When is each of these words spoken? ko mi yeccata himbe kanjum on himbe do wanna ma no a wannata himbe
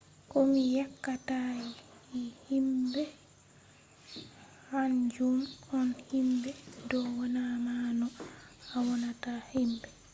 ko 0.31 0.37
mi 0.49 0.61
yeccata 0.75 1.37
himbe 2.47 3.03
kanjum 4.67 5.37
on 5.77 5.89
himbe 6.09 6.49
do 6.89 6.99
wanna 7.17 7.43
ma 7.65 7.75
no 7.99 8.07
a 8.75 8.75
wannata 8.87 9.33
himbe 9.51 9.87